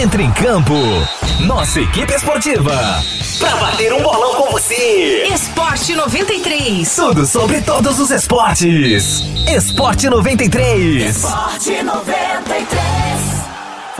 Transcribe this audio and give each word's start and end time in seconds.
Entre 0.00 0.22
em 0.22 0.32
campo. 0.32 0.72
Nossa 1.40 1.78
equipe 1.78 2.14
esportiva. 2.14 2.72
Pra 3.38 3.56
bater 3.56 3.92
um 3.92 4.00
bolão 4.02 4.34
com 4.34 4.50
você. 4.50 5.26
Esporte 5.30 5.94
93. 5.94 6.96
Tudo 6.96 7.26
sobre 7.26 7.60
todos 7.60 8.00
os 8.00 8.10
esportes. 8.10 9.22
Esporte 9.46 10.08
93. 10.08 11.16
Esporte 11.16 11.82
93. 11.82 12.79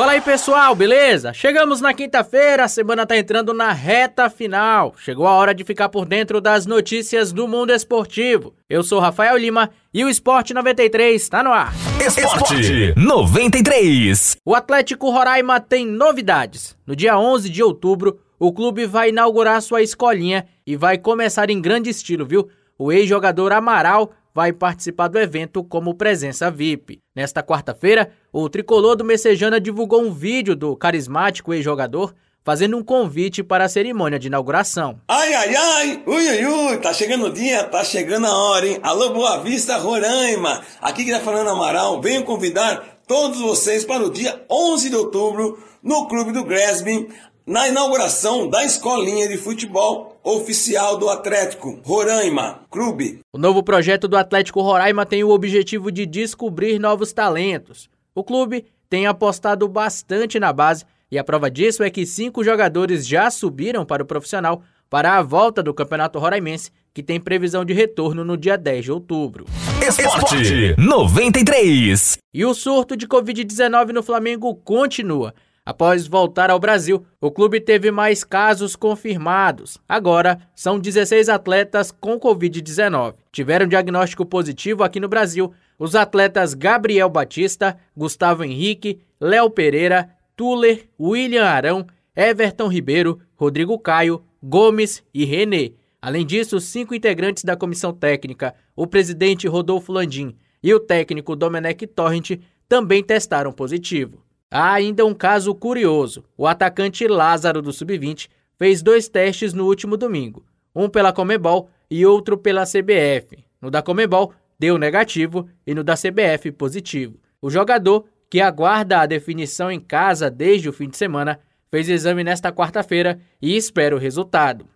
Fala 0.00 0.12
aí 0.12 0.21
pessoal, 0.22 0.74
beleza? 0.74 1.35
Chegamos 1.35 1.83
na 1.83 1.92
quinta-feira, 1.92 2.64
a 2.64 2.69
semana 2.69 3.04
tá 3.04 3.19
entrando 3.19 3.53
na 3.53 3.71
reta 3.71 4.30
final. 4.30 4.94
Chegou 4.96 5.26
a 5.26 5.33
hora 5.33 5.54
de 5.54 5.62
ficar 5.62 5.90
por 5.90 6.06
dentro 6.06 6.40
das 6.40 6.65
notícias 6.65 7.33
do 7.33 7.46
mundo 7.46 7.71
esportivo. 7.71 8.54
Eu 8.66 8.83
sou 8.83 8.98
Rafael 8.98 9.37
Lima 9.37 9.69
e 9.92 10.02
o 10.02 10.08
Esporte 10.08 10.54
93 10.54 11.21
está 11.21 11.42
no 11.42 11.52
ar. 11.52 11.74
Esporte 12.01 12.94
93. 12.97 14.38
O 14.42 14.54
Atlético 14.54 15.10
Roraima 15.10 15.60
tem 15.60 15.87
novidades. 15.87 16.74
No 16.87 16.96
dia 16.96 17.19
11 17.19 17.51
de 17.51 17.62
outubro, 17.62 18.20
o 18.39 18.55
clube 18.55 18.87
vai 18.87 19.11
inaugurar 19.11 19.61
sua 19.61 19.83
escolinha 19.83 20.47
e 20.67 20.77
vai 20.77 20.97
começar 20.97 21.51
em 21.51 21.61
grande 21.61 21.91
estilo, 21.91 22.25
viu? 22.25 22.48
O 22.78 22.91
ex-jogador 22.91 23.53
Amaral 23.53 24.12
vai 24.34 24.52
participar 24.52 25.09
do 25.09 25.19
evento 25.19 25.62
como 25.62 25.95
presença 25.95 26.51
VIP. 26.51 27.01
Nesta 27.15 27.43
quarta-feira, 27.43 28.11
o 28.33 28.48
tricolor 28.48 28.97
do 28.97 29.05
Messejana 29.05 29.61
divulgou 29.61 30.03
um 30.03 30.12
vídeo 30.12 30.55
do 30.55 30.77
carismático 30.77 31.53
ex-jogador 31.53 32.15
fazendo 32.43 32.77
um 32.77 32.83
convite 32.83 33.43
para 33.43 33.65
a 33.65 33.69
cerimônia 33.69 34.19
de 34.19 34.29
inauguração. 34.29 34.98
Ai, 35.06 35.34
ai, 35.34 35.55
ai, 35.55 36.03
ui, 36.06 36.29
ui, 36.29 36.47
ui, 36.47 36.77
tá 36.79 36.93
chegando 36.93 37.27
o 37.27 37.33
dia, 37.33 37.65
tá 37.65 37.84
chegando 37.84 38.27
a 38.27 38.34
hora, 38.34 38.66
hein? 38.66 38.79
Alô, 38.83 39.11
Boa 39.11 39.39
Vista, 39.43 39.77
Roraima. 39.77 40.62
Aqui 40.81 41.05
que 41.05 41.12
tá 41.12 41.20
falando 41.20 41.51
Amaral, 41.51 42.01
venho 42.01 42.25
convidar 42.25 43.01
todos 43.06 43.41
vocês 43.41 43.84
para 43.84 44.05
o 44.05 44.11
dia 44.11 44.42
11 44.51 44.89
de 44.89 44.97
outubro 44.97 45.59
no 45.83 46.06
Clube 46.06 46.33
do 46.33 46.45
Gresby, 46.45 47.09
na 47.47 47.69
inauguração 47.69 48.49
da 48.49 48.65
escolinha 48.65 49.29
de 49.29 49.37
futebol 49.37 50.20
oficial 50.23 50.97
do 50.98 51.09
Atlético 51.09 51.81
Roraima 51.84 52.61
Clube. 52.70 53.20
O 53.33 53.39
novo 53.39 53.62
projeto 53.62 54.06
do 54.06 54.17
Atlético 54.17 54.61
Roraima 54.61 55.06
tem 55.06 55.25
o 55.25 55.31
objetivo 55.31 55.91
de 55.91 56.06
descobrir 56.06 56.79
novos 56.79 57.12
talentos. 57.12 57.89
O 58.14 58.23
clube 58.23 58.67
tem 58.89 59.06
apostado 59.06 59.67
bastante 59.69 60.39
na 60.39 60.53
base 60.53 60.84
e 61.11 61.19
a 61.19 61.25
prova 61.25 61.51
disso 61.51 61.83
é 61.83 61.91
que 61.91 62.06
cinco 62.06 62.45
jogadores 62.45 63.06
já 63.06 63.31
subiram 63.31 63.84
para 63.84 64.03
o 64.03 64.07
profissional 64.07 64.62
para 64.89 65.17
a 65.17 65.23
volta 65.23 65.62
do 65.62 65.73
Campeonato 65.73 66.19
Roraimense, 66.19 66.73
que 66.92 67.03
tem 67.03 67.20
previsão 67.20 67.64
de 67.64 67.73
retorno 67.73 68.25
no 68.25 68.36
dia 68.36 68.59
10 68.59 68.84
de 68.84 68.92
outubro. 68.92 69.47
Esporte 69.81 70.75
93. 70.77 72.19
E 72.34 72.45
o 72.45 72.53
surto 72.53 72.97
de 72.97 73.07
Covid-19 73.07 73.92
no 73.92 74.03
Flamengo 74.03 74.55
continua. 74.57 75.33
Após 75.64 76.06
voltar 76.06 76.50
ao 76.50 76.58
Brasil, 76.58 77.05
o 77.20 77.30
clube 77.30 77.61
teve 77.61 77.91
mais 77.91 78.25
casos 78.25 78.75
confirmados. 78.75 79.78
Agora, 79.89 80.41
são 80.55 80.78
16 80.78 81.28
atletas 81.28 81.92
com 81.92 82.19
Covid-19. 82.19 83.14
Tiveram 83.30 83.67
diagnóstico 83.67 84.25
positivo 84.25 84.83
aqui 84.83 84.98
no 84.98 85.08
Brasil 85.08 85.52
os 85.78 85.94
atletas 85.94 86.52
Gabriel 86.55 87.08
Batista, 87.08 87.78
Gustavo 87.97 88.44
Henrique, 88.44 89.00
Léo 89.20 89.48
Pereira, 89.50 90.11
Tuller, 90.36 90.89
William 90.98 91.44
Arão, 91.44 91.86
Everton 92.14 92.69
Ribeiro, 92.69 93.20
Rodrigo 93.34 93.78
Caio, 93.78 94.22
Gomes 94.42 95.02
e 95.12 95.24
René. 95.24 95.72
Além 96.02 96.24
disso, 96.24 96.58
cinco 96.61 96.95
integrantes 96.95 97.45
da 97.45 97.56
comissão 97.56 97.92
técnica, 97.92 98.55
o 98.74 98.86
presidente 98.86 99.47
Rodolfo 99.47 99.92
Landim 99.92 100.34
e 100.62 100.72
o 100.74 100.80
técnico 100.80 101.36
Domenech 101.36 101.86
Torrent, 101.86 102.39
também 102.69 103.02
testaram 103.02 103.52
positivo. 103.52 104.22
Há 104.51 104.73
ainda 104.73 105.06
um 105.06 105.15
caso 105.15 105.55
curioso. 105.55 106.25
O 106.37 106.45
atacante 106.45 107.06
Lázaro 107.06 107.62
do 107.62 107.73
Sub-20 107.73 108.29
fez 108.59 108.83
dois 108.83 109.09
testes 109.09 109.55
no 109.55 109.67
último 109.67 109.97
domingo, 109.97 110.45
um 110.75 110.89
pela 110.89 111.12
Comebol 111.12 111.70
e 111.89 112.05
outro 112.05 112.37
pela 112.37 112.65
CBF. 112.65 113.45
No 113.63 113.70
da 113.70 113.80
Comebol 113.80 114.33
deu 114.58 114.77
negativo 114.77 115.48
e 115.64 115.73
no 115.73 115.85
da 115.85 115.95
CBF 115.95 116.51
positivo. 116.51 117.17
O 117.41 117.48
jogador, 117.48 118.07
que 118.29 118.41
aguarda 118.41 119.01
a 119.01 119.07
definição 119.07 119.70
em 119.70 119.79
casa 119.79 120.29
desde 120.29 120.69
o 120.69 120.73
fim 120.73 120.89
de 120.89 120.97
semana, 120.97 121.39
fez 121.70 121.89
exame 121.89 122.24
nesta 122.24 122.53
quarta-feira 122.53 123.20
e 123.41 123.57
espera 123.57 123.95
o 123.95 123.98
resultado. 123.98 124.67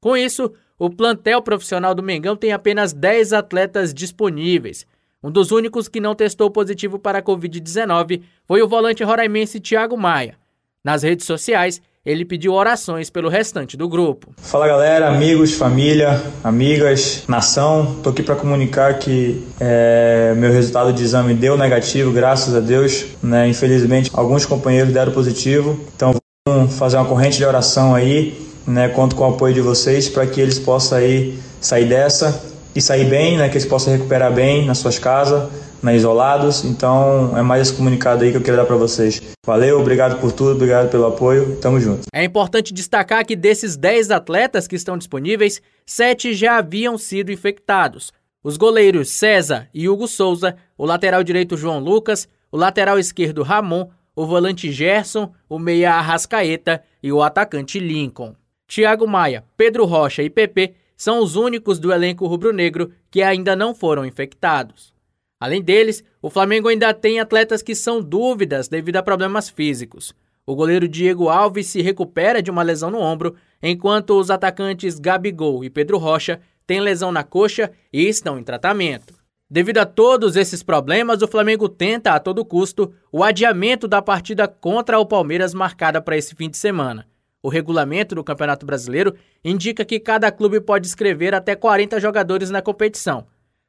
Com 0.00 0.16
isso, 0.16 0.52
o 0.76 0.90
plantel 0.90 1.40
profissional 1.40 1.94
do 1.94 2.02
Mengão 2.02 2.34
tem 2.34 2.52
apenas 2.52 2.92
10 2.92 3.32
atletas 3.32 3.94
disponíveis. 3.94 4.86
Um 5.22 5.30
dos 5.30 5.50
únicos 5.50 5.86
que 5.86 6.00
não 6.00 6.14
testou 6.14 6.50
positivo 6.50 6.98
para 6.98 7.18
a 7.18 7.22
Covid-19 7.22 8.22
foi 8.46 8.62
o 8.62 8.68
volante 8.68 9.04
roraimense 9.04 9.60
Thiago 9.60 9.94
Maia. 9.94 10.34
Nas 10.82 11.02
redes 11.02 11.26
sociais, 11.26 11.82
ele 12.06 12.24
pediu 12.24 12.54
orações 12.54 13.10
pelo 13.10 13.28
restante 13.28 13.76
do 13.76 13.86
grupo. 13.86 14.32
Fala 14.38 14.66
galera, 14.66 15.10
amigos, 15.10 15.52
família, 15.52 16.22
amigas, 16.42 17.24
nação. 17.28 17.96
Tô 18.02 18.08
aqui 18.08 18.22
para 18.22 18.34
comunicar 18.34 18.98
que 18.98 19.46
é, 19.60 20.32
meu 20.38 20.50
resultado 20.50 20.90
de 20.90 21.02
exame 21.02 21.34
deu 21.34 21.54
negativo, 21.54 22.10
graças 22.10 22.56
a 22.56 22.60
Deus. 22.60 23.04
Né? 23.22 23.46
Infelizmente, 23.46 24.10
alguns 24.14 24.46
companheiros 24.46 24.90
deram 24.94 25.12
positivo. 25.12 25.78
Então, 25.94 26.14
vamos 26.48 26.78
fazer 26.78 26.96
uma 26.96 27.04
corrente 27.04 27.36
de 27.36 27.44
oração 27.44 27.94
aí. 27.94 28.40
Né? 28.66 28.88
Conto 28.88 29.14
com 29.14 29.24
o 29.28 29.34
apoio 29.34 29.52
de 29.52 29.60
vocês 29.60 30.08
para 30.08 30.26
que 30.26 30.40
eles 30.40 30.58
possam 30.58 30.96
aí 30.96 31.38
sair 31.60 31.84
dessa 31.84 32.49
e 32.74 32.80
sair 32.80 33.04
bem, 33.04 33.36
né, 33.36 33.48
que 33.48 33.54
eles 33.54 33.66
possam 33.66 33.92
recuperar 33.92 34.32
bem 34.32 34.64
nas 34.64 34.78
suas 34.78 34.98
casas, 34.98 35.50
né, 35.82 35.96
isolados. 35.96 36.64
Então 36.64 37.36
é 37.36 37.42
mais 37.42 37.68
esse 37.68 37.76
comunicado 37.76 38.24
aí 38.24 38.30
que 38.30 38.36
eu 38.36 38.42
quero 38.42 38.56
dar 38.56 38.64
para 38.64 38.76
vocês. 38.76 39.20
Valeu, 39.44 39.80
obrigado 39.80 40.20
por 40.20 40.32
tudo, 40.32 40.52
obrigado 40.52 40.90
pelo 40.90 41.06
apoio, 41.06 41.56
tamo 41.56 41.80
junto. 41.80 42.02
É 42.12 42.24
importante 42.24 42.72
destacar 42.72 43.24
que 43.24 43.34
desses 43.34 43.76
10 43.76 44.10
atletas 44.10 44.66
que 44.66 44.76
estão 44.76 44.96
disponíveis, 44.96 45.60
7 45.86 46.34
já 46.34 46.58
haviam 46.58 46.96
sido 46.96 47.32
infectados. 47.32 48.12
Os 48.42 48.56
goleiros 48.56 49.10
César 49.10 49.68
e 49.74 49.88
Hugo 49.88 50.08
Souza, 50.08 50.56
o 50.78 50.86
lateral 50.86 51.22
direito 51.22 51.56
João 51.56 51.78
Lucas, 51.78 52.26
o 52.50 52.56
lateral 52.56 52.98
esquerdo 52.98 53.42
Ramon, 53.42 53.88
o 54.16 54.26
volante 54.26 54.72
Gerson, 54.72 55.32
o 55.48 55.58
meia 55.58 55.94
Arrascaeta 55.94 56.82
e 57.02 57.12
o 57.12 57.22
atacante 57.22 57.78
Lincoln. 57.78 58.34
Thiago 58.66 59.06
Maia, 59.06 59.44
Pedro 59.56 59.84
Rocha 59.84 60.22
e 60.22 60.30
PP 60.30 60.74
são 61.00 61.20
os 61.20 61.34
únicos 61.34 61.78
do 61.78 61.90
elenco 61.90 62.26
rubro-negro 62.26 62.92
que 63.10 63.22
ainda 63.22 63.56
não 63.56 63.74
foram 63.74 64.04
infectados. 64.04 64.92
Além 65.40 65.62
deles, 65.62 66.04
o 66.20 66.28
Flamengo 66.28 66.68
ainda 66.68 66.92
tem 66.92 67.18
atletas 67.18 67.62
que 67.62 67.74
são 67.74 68.02
dúvidas 68.02 68.68
devido 68.68 68.96
a 68.96 69.02
problemas 69.02 69.48
físicos. 69.48 70.14
O 70.44 70.54
goleiro 70.54 70.86
Diego 70.86 71.30
Alves 71.30 71.68
se 71.68 71.80
recupera 71.80 72.42
de 72.42 72.50
uma 72.50 72.62
lesão 72.62 72.90
no 72.90 73.00
ombro, 73.00 73.34
enquanto 73.62 74.10
os 74.20 74.30
atacantes 74.30 74.98
Gabigol 74.98 75.64
e 75.64 75.70
Pedro 75.70 75.96
Rocha 75.96 76.38
têm 76.66 76.80
lesão 76.80 77.10
na 77.10 77.24
coxa 77.24 77.72
e 77.90 78.06
estão 78.06 78.38
em 78.38 78.44
tratamento. 78.44 79.14
Devido 79.48 79.78
a 79.78 79.86
todos 79.86 80.36
esses 80.36 80.62
problemas, 80.62 81.22
o 81.22 81.28
Flamengo 81.28 81.66
tenta 81.66 82.12
a 82.12 82.20
todo 82.20 82.44
custo 82.44 82.92
o 83.10 83.24
adiamento 83.24 83.88
da 83.88 84.02
partida 84.02 84.46
contra 84.46 84.98
o 84.98 85.06
Palmeiras 85.06 85.54
marcada 85.54 86.02
para 86.02 86.18
esse 86.18 86.34
fim 86.34 86.50
de 86.50 86.58
semana. 86.58 87.06
O 87.42 87.48
regulamento 87.48 88.14
do 88.14 88.22
Campeonato 88.22 88.66
Brasileiro 88.66 89.14
indica 89.42 89.84
que 89.84 89.98
cada 89.98 90.30
clube 90.30 90.60
pode 90.60 90.86
inscrever 90.86 91.34
até 91.34 91.56
40 91.56 91.98
jogadores 91.98 92.50
na 92.50 92.60
competição. 92.60 93.26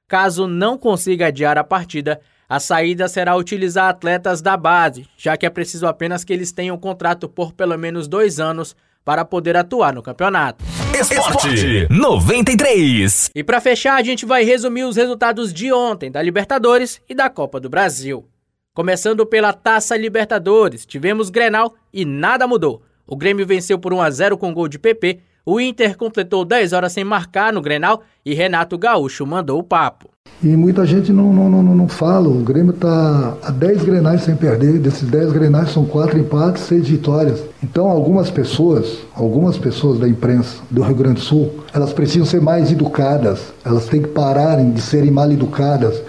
Caso 0.08 0.46
não 0.46 0.78
consiga 0.78 1.28
adiar 1.28 1.58
a 1.58 1.64
partida, 1.64 2.20
a 2.50 2.60
saída 2.60 3.08
será 3.08 3.34
utilizar 3.38 3.88
atletas 3.88 4.42
da 4.42 4.58
base, 4.58 5.08
já 5.16 5.38
que 5.38 5.46
é 5.46 5.50
preciso 5.50 5.88
apenas 5.88 6.26
que 6.26 6.34
eles 6.34 6.52
tenham 6.52 6.78
contrato 6.78 7.30
por 7.30 7.54
pelo 7.54 7.78
menos 7.78 8.10
dois 8.10 8.42
anos 8.42 8.76
para 9.06 9.24
poder 9.24 9.56
atuar 9.56 9.94
no 9.94 10.04
campeonato. 10.04 10.64
Esporte 10.94 11.88
93. 11.90 13.32
E 13.34 13.42
para 13.42 13.62
fechar, 13.62 13.96
a 13.96 14.04
gente 14.04 14.26
vai 14.26 14.44
resumir 14.44 14.84
os 14.84 14.98
resultados 14.98 15.54
de 15.54 15.72
ontem 15.72 16.12
da 16.12 16.22
Libertadores 16.22 17.02
e 17.08 17.16
da 17.16 17.30
Copa 17.30 17.58
do 17.58 17.70
Brasil. 17.70 18.28
Começando 18.74 19.26
pela 19.26 19.54
Taça 19.54 19.96
Libertadores, 19.96 20.86
tivemos 20.86 21.30
Grenal 21.30 21.74
e 21.94 22.04
nada 22.04 22.46
mudou. 22.46 22.84
O 23.08 23.16
Grêmio 23.16 23.46
venceu 23.46 23.78
por 23.78 23.94
1 23.94 24.02
a 24.02 24.10
0 24.10 24.38
com 24.38 24.54
gol 24.54 24.68
de 24.68 24.80
PP. 24.80 25.20
O 25.46 25.60
Inter 25.60 25.98
completou 25.98 26.46
10 26.46 26.74
horas 26.74 26.94
sem 26.94 27.04
marcar 27.04 27.52
no 27.52 27.62
Grenal 27.62 28.04
e 28.26 28.34
Renato 28.34 28.78
Gaúcho 28.78 29.26
mandou 29.26 29.60
o 29.60 29.64
papo. 29.64 30.10
E 30.44 30.48
muita 30.48 30.86
gente 30.88 31.12
não, 31.12 31.32
não, 31.32 31.50
não, 31.50 31.64
não 31.64 31.88
fala, 31.88 32.28
o 32.28 32.42
Grêmio 32.42 32.74
está 32.74 33.38
a 33.44 33.52
10 33.52 33.84
grenais 33.84 34.24
sem 34.24 34.36
perder, 34.36 34.80
desses 34.80 35.08
10 35.08 35.32
grenais 35.34 35.70
são 35.70 35.86
4 35.86 36.18
empates, 36.18 36.64
6 36.64 36.88
vitórias. 36.88 37.44
Então 37.64 37.88
algumas 37.88 38.32
pessoas, 38.32 39.00
algumas 39.14 39.58
pessoas 39.60 40.00
da 40.00 40.08
imprensa 40.08 40.62
do 40.70 40.82
Rio 40.82 40.96
Grande 40.96 41.16
do 41.16 41.22
Sul, 41.22 41.60
elas 41.72 41.94
precisam 41.94 42.26
ser 42.26 42.42
mais 42.42 42.72
educadas, 42.72 43.54
elas 43.64 43.86
têm 43.86 44.02
que 44.02 44.08
pararem 44.08 44.72
de 44.72 44.82
serem 44.82 45.12
mal 45.12 45.32
educadas. 45.32 46.02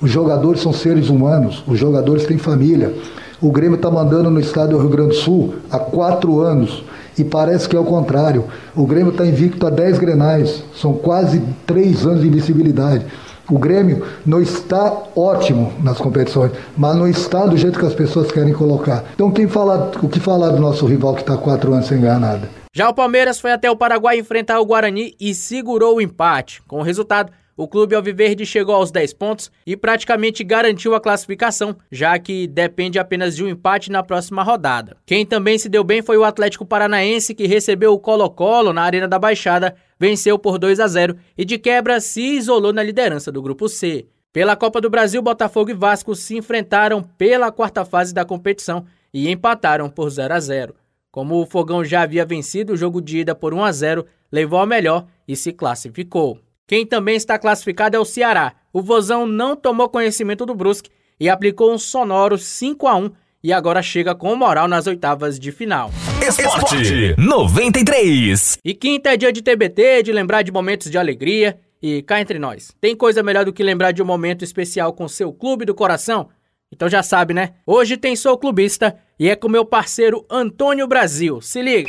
Os 0.00 0.10
jogadores 0.10 0.60
são 0.60 0.72
seres 0.72 1.08
humanos, 1.08 1.64
os 1.66 1.78
jogadores 1.78 2.24
têm 2.26 2.38
família. 2.38 2.94
O 3.42 3.50
Grêmio 3.50 3.76
está 3.76 3.90
mandando 3.90 4.30
no 4.30 4.38
estado 4.38 4.70
do 4.70 4.78
Rio 4.78 4.90
Grande 4.90 5.10
do 5.10 5.14
Sul 5.14 5.54
há 5.70 5.78
quatro 5.78 6.40
anos 6.40 6.84
e 7.18 7.24
parece 7.24 7.66
que 7.66 7.74
é 7.74 7.80
o 7.80 7.84
contrário. 7.84 8.44
O 8.76 8.86
Grêmio 8.86 9.12
está 9.12 9.24
invicto 9.24 9.66
a 9.66 9.70
10 9.70 9.98
grenais, 9.98 10.62
são 10.76 10.92
quase 10.92 11.42
três 11.66 12.04
anos 12.04 12.20
de 12.20 12.28
invencibilidade. 12.28 13.06
O 13.50 13.58
Grêmio 13.58 14.04
não 14.26 14.42
está 14.42 14.94
ótimo 15.16 15.72
nas 15.82 15.96
competições, 15.96 16.52
mas 16.76 16.94
não 16.94 17.08
está 17.08 17.46
do 17.46 17.56
jeito 17.56 17.78
que 17.78 17.86
as 17.86 17.94
pessoas 17.94 18.30
querem 18.30 18.52
colocar. 18.52 19.04
Então, 19.14 19.30
quem 19.30 19.48
fala, 19.48 19.90
o 20.02 20.08
que 20.08 20.20
falar 20.20 20.50
do 20.50 20.60
nosso 20.60 20.84
rival 20.84 21.14
que 21.14 21.22
está 21.22 21.36
quatro 21.36 21.72
anos 21.72 21.86
sem 21.86 21.98
ganhar 21.98 22.20
nada? 22.20 22.48
Já 22.74 22.90
o 22.90 22.94
Palmeiras 22.94 23.40
foi 23.40 23.52
até 23.52 23.70
o 23.70 23.76
Paraguai 23.76 24.18
enfrentar 24.18 24.60
o 24.60 24.66
Guarani 24.66 25.14
e 25.18 25.34
segurou 25.34 25.96
o 25.96 26.00
empate. 26.00 26.62
Com 26.68 26.80
o 26.80 26.82
resultado, 26.82 27.32
o 27.56 27.68
clube 27.68 27.94
Alviverde 27.94 28.46
chegou 28.46 28.74
aos 28.74 28.90
10 28.90 29.12
pontos 29.14 29.50
e 29.66 29.76
praticamente 29.76 30.42
garantiu 30.42 30.94
a 30.94 31.00
classificação, 31.00 31.76
já 31.90 32.18
que 32.18 32.46
depende 32.46 32.98
apenas 32.98 33.36
de 33.36 33.44
um 33.44 33.48
empate 33.48 33.90
na 33.90 34.02
próxima 34.02 34.42
rodada. 34.42 34.96
Quem 35.04 35.26
também 35.26 35.58
se 35.58 35.68
deu 35.68 35.84
bem 35.84 36.02
foi 36.02 36.16
o 36.16 36.24
Atlético 36.24 36.64
Paranaense, 36.64 37.34
que 37.34 37.46
recebeu 37.46 37.92
o 37.92 37.98
Colo-Colo 37.98 38.72
na 38.72 38.82
Arena 38.82 39.06
da 39.06 39.18
Baixada, 39.18 39.74
venceu 39.98 40.38
por 40.38 40.58
2 40.58 40.80
a 40.80 40.86
0 40.86 41.16
e 41.36 41.44
de 41.44 41.58
quebra 41.58 42.00
se 42.00 42.22
isolou 42.22 42.72
na 42.72 42.82
liderança 42.82 43.30
do 43.30 43.42
grupo 43.42 43.68
C. 43.68 44.06
Pela 44.32 44.54
Copa 44.54 44.80
do 44.80 44.88
Brasil, 44.88 45.20
Botafogo 45.20 45.70
e 45.70 45.74
Vasco 45.74 46.14
se 46.14 46.36
enfrentaram 46.36 47.02
pela 47.02 47.50
quarta 47.50 47.84
fase 47.84 48.14
da 48.14 48.24
competição 48.24 48.84
e 49.12 49.28
empataram 49.28 49.90
por 49.90 50.08
0 50.08 50.32
a 50.32 50.40
0. 50.40 50.74
Como 51.10 51.42
o 51.42 51.46
Fogão 51.46 51.84
já 51.84 52.02
havia 52.02 52.24
vencido 52.24 52.72
o 52.72 52.76
jogo 52.76 53.02
de 53.02 53.18
ida 53.18 53.34
por 53.34 53.52
1 53.52 53.64
a 53.64 53.72
0, 53.72 54.06
levou 54.30 54.60
a 54.60 54.66
melhor 54.66 55.06
e 55.26 55.34
se 55.34 55.52
classificou. 55.52 56.38
Quem 56.70 56.86
também 56.86 57.16
está 57.16 57.36
classificado 57.36 57.96
é 57.96 57.98
o 57.98 58.04
Ceará. 58.04 58.52
O 58.72 58.80
Vozão 58.80 59.26
não 59.26 59.56
tomou 59.56 59.88
conhecimento 59.88 60.46
do 60.46 60.54
Brusque 60.54 60.88
e 61.18 61.28
aplicou 61.28 61.72
um 61.72 61.76
sonoro 61.76 62.38
5 62.38 62.86
a 62.86 62.94
1 62.94 63.10
e 63.42 63.52
agora 63.52 63.82
chega 63.82 64.14
com 64.14 64.36
moral 64.36 64.68
nas 64.68 64.86
oitavas 64.86 65.36
de 65.36 65.50
final. 65.50 65.90
Esporte 66.22 67.16
93. 67.18 68.58
E 68.64 68.72
quinta 68.72 69.12
é 69.12 69.16
dia 69.16 69.32
de 69.32 69.42
TBT, 69.42 70.04
de 70.04 70.12
lembrar 70.12 70.42
de 70.42 70.52
momentos 70.52 70.88
de 70.88 70.96
alegria. 70.96 71.58
E 71.82 72.02
cá 72.02 72.20
entre 72.20 72.38
nós, 72.38 72.70
tem 72.80 72.94
coisa 72.94 73.20
melhor 73.20 73.44
do 73.44 73.52
que 73.52 73.64
lembrar 73.64 73.90
de 73.90 74.00
um 74.00 74.06
momento 74.06 74.44
especial 74.44 74.92
com 74.92 75.08
seu 75.08 75.32
clube 75.32 75.64
do 75.64 75.74
coração? 75.74 76.28
Então 76.72 76.88
já 76.88 77.02
sabe, 77.02 77.34
né? 77.34 77.50
Hoje 77.66 77.96
tem 77.96 78.14
Sou 78.14 78.38
Clubista 78.38 78.96
e 79.18 79.28
é 79.28 79.34
com 79.34 79.48
meu 79.48 79.64
parceiro 79.64 80.24
Antônio 80.30 80.86
Brasil. 80.86 81.40
Se 81.40 81.60
liga! 81.60 81.88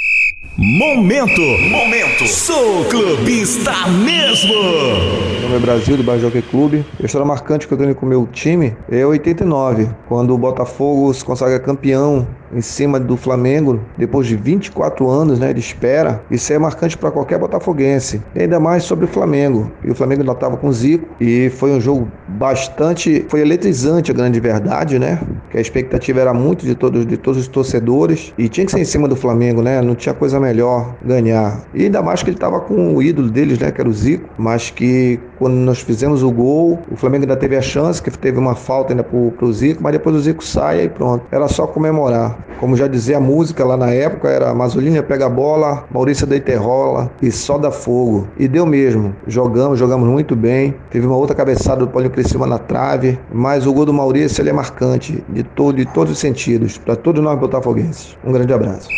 Momento, 0.58 1.40
momento, 1.70 2.28
sou 2.28 2.84
clubista 2.86 3.72
mesmo. 3.88 4.54
Meu 4.54 5.42
nome 5.44 5.56
é 5.56 5.60
Brasil 5.60 5.96
do 5.96 6.04
Bairro 6.04 6.24
Jockey 6.24 6.42
Clube. 6.42 6.84
A 7.00 7.06
história 7.06 7.26
marcante 7.26 7.68
que 7.68 7.74
eu 7.74 7.78
tenho 7.78 7.94
com 7.94 8.08
o 8.08 8.10
meu 8.10 8.26
time 8.26 8.76
é 8.90 9.06
89, 9.06 9.88
quando 10.08 10.34
o 10.34 10.38
Botafogo 10.38 11.14
se 11.14 11.24
consagra 11.24 11.60
campeão 11.60 12.28
em 12.54 12.62
cima 12.62 13.00
do 13.00 13.18
Flamengo, 13.18 13.80
depois 13.98 14.28
de 14.28 14.36
24 14.36 15.10
anos 15.10 15.40
né, 15.40 15.54
de 15.54 15.60
espera. 15.60 16.22
Isso 16.30 16.52
é 16.54 16.60
marcante 16.60 16.98
para 16.98 17.12
qualquer 17.12 17.40
botafoguense, 17.40 18.22
e 18.36 18.42
ainda 18.42 18.60
mais 18.60 18.84
sobre 18.84 19.06
o 19.06 19.08
Flamengo. 19.08 19.72
E 19.84 19.92
o 19.92 19.96
Flamengo 19.96 20.22
ainda 20.22 20.34
estava 20.34 20.58
com 20.58 20.68
o 20.68 20.74
Zico, 20.74 21.08
e 21.20 21.50
foi 21.50 21.72
um 21.72 21.82
jogo 21.82 22.08
bastante. 22.28 23.26
Foi 23.30 23.42
eletrizante 23.42 24.12
a 24.12 24.14
grande 24.14 24.40
verdade, 24.40 25.00
né? 25.00 25.22
Que 25.50 25.58
a 25.58 25.62
expectativa 25.62 26.20
era 26.20 26.34
muito 26.34 26.66
de 26.66 26.76
todos, 26.76 27.06
de 27.06 27.18
todos 27.18 27.40
os 27.42 27.48
torcedores, 27.48 28.34
e 28.38 28.48
tinha 28.50 28.66
que 28.66 28.72
ser 28.72 28.80
em 28.80 28.86
cima 28.86 29.08
do 29.08 29.16
Flamengo, 29.16 29.62
né? 29.62 29.82
Não 29.82 29.96
tinha 29.96 30.14
coisa 30.14 30.40
melhor 30.40 30.96
ganhar. 31.04 31.66
E 31.74 31.86
ainda 31.86 32.02
mais 32.02 32.24
que 32.24 32.30
ele 32.30 32.38
estava 32.38 32.60
com 32.60 32.96
o 32.96 33.02
ídolo 33.02 33.30
deles, 33.30 33.60
né? 33.60 33.72
Que 33.72 33.82
era 33.82 33.90
o 33.90 33.94
Zico, 33.94 34.30
mas 34.38 34.70
que 34.70 35.20
quando 35.42 35.56
nós 35.56 35.80
fizemos 35.80 36.22
o 36.22 36.30
gol, 36.30 36.78
o 36.92 36.96
Flamengo 36.96 37.24
ainda 37.24 37.36
teve 37.36 37.58
a 37.58 37.62
chance, 37.64 38.00
que 38.00 38.12
teve 38.12 38.38
uma 38.38 38.54
falta 38.54 38.94
ainda 38.94 39.04
pro, 39.04 39.32
pro 39.32 39.52
Zico, 39.52 39.82
mas 39.82 39.92
depois 39.92 40.16
o 40.16 40.20
Zico 40.20 40.44
sai 40.44 40.84
e 40.84 40.90
pronto. 40.90 41.26
Era 41.32 41.48
só 41.48 41.66
comemorar. 41.66 42.38
Como 42.60 42.78
já 42.78 42.88
dizia 42.88 43.18
a 43.18 43.20
música 43.20 43.66
lá 43.66 43.76
na 43.76 43.90
época, 43.90 44.30
era 44.30 44.54
Masolina 44.54 45.02
pega 45.02 45.26
a 45.26 45.30
bola, 45.30 45.84
Maurício 45.90 46.28
deita 46.28 46.56
rola 46.60 47.10
e 47.24 47.32
só 47.32 47.58
dá 47.58 47.72
fogo. 47.72 48.28
E 48.38 48.48
deu 48.48 48.68
mesmo. 48.68 49.16
Jogamos, 49.26 49.80
jogamos 49.80 50.08
muito 50.08 50.36
bem. 50.36 50.76
Teve 50.92 51.08
uma 51.08 51.18
outra 51.18 51.36
cabeçada 51.36 51.80
do 51.80 51.88
Paulinho 51.88 52.14
Cristina 52.14 52.46
na 52.46 52.60
trave, 52.60 53.18
mas 53.34 53.66
o 53.66 53.74
gol 53.74 53.88
do 53.88 53.94
Maurício 53.94 54.44
ele 54.44 54.52
é 54.52 54.54
marcante 54.54 55.24
de, 55.28 55.42
todo, 55.42 55.76
de 55.78 55.88
todos 55.88 56.14
os 56.14 56.20
sentidos, 56.20 56.78
para 56.78 56.96
todos 56.96 57.24
nós 57.24 57.40
botafoguenses. 57.40 58.16
Um 58.24 58.32
grande 58.32 58.54
abraço. 58.54 58.90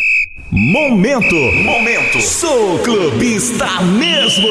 Momento, 0.52 1.36
momento, 1.64 2.22
sou 2.22 2.78
clubista 2.80 3.66
mesmo. 3.82 4.48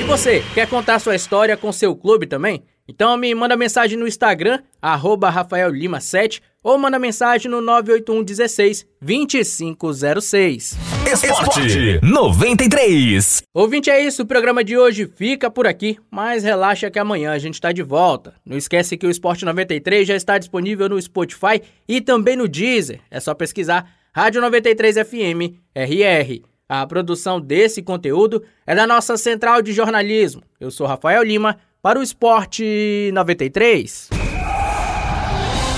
E 0.00 0.04
você, 0.04 0.44
quer 0.54 0.68
contar 0.68 0.98
sua 0.98 1.16
história 1.16 1.56
com 1.56 1.72
seu 1.72 1.96
clube 1.96 2.26
também? 2.26 2.62
Então 2.86 3.16
me 3.16 3.34
manda 3.34 3.56
mensagem 3.56 3.98
no 3.98 4.06
Instagram, 4.06 4.60
arroba 4.80 5.28
Rafael 5.28 5.70
Lima 5.70 6.00
7 6.00 6.40
ou 6.62 6.78
manda 6.78 6.98
mensagem 6.98 7.50
no 7.50 7.60
981 7.60 8.22
16 8.22 8.86
2506. 9.00 10.76
Esporte 11.12 12.00
93. 12.02 13.42
Ouvinte, 13.54 13.90
é 13.90 14.00
isso. 14.00 14.22
O 14.22 14.26
programa 14.26 14.62
de 14.62 14.76
hoje 14.76 15.10
fica 15.16 15.50
por 15.50 15.66
aqui, 15.66 15.98
mas 16.10 16.44
relaxa 16.44 16.90
que 16.90 16.98
amanhã 16.98 17.32
a 17.32 17.38
gente 17.38 17.54
está 17.54 17.72
de 17.72 17.82
volta. 17.82 18.34
Não 18.44 18.56
esquece 18.56 18.96
que 18.96 19.06
o 19.06 19.10
Esporte 19.10 19.44
93 19.44 20.06
já 20.06 20.14
está 20.14 20.38
disponível 20.38 20.88
no 20.88 21.00
Spotify 21.00 21.62
e 21.88 22.00
também 22.00 22.36
no 22.36 22.46
Deezer. 22.46 23.00
É 23.10 23.20
só 23.20 23.34
pesquisar 23.34 23.97
Rádio 24.18 24.40
93 24.40 24.96
FM 24.96 25.54
RR. 25.72 26.42
A 26.68 26.84
produção 26.88 27.40
desse 27.40 27.80
conteúdo 27.80 28.42
é 28.66 28.74
da 28.74 28.84
nossa 28.84 29.16
central 29.16 29.62
de 29.62 29.72
jornalismo. 29.72 30.42
Eu 30.58 30.72
sou 30.72 30.88
Rafael 30.88 31.22
Lima 31.22 31.56
para 31.80 32.00
o 32.00 32.02
Esporte 32.02 33.12
93. 33.14 34.10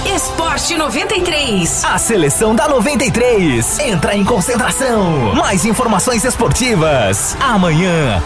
Esporte 0.06 0.74
93. 0.74 1.84
A 1.84 1.98
seleção 1.98 2.54
da 2.54 2.66
93 2.66 3.78
entra 3.80 4.16
em 4.16 4.24
concentração. 4.24 5.34
Mais 5.34 5.66
informações 5.66 6.24
esportivas 6.24 7.36
amanhã. 7.42 8.22